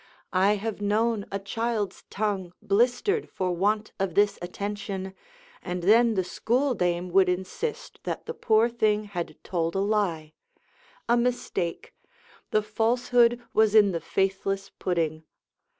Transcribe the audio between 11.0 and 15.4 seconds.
A mistake: the falsehood was in the faithless pudding.